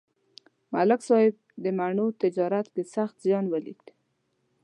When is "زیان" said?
3.25-3.45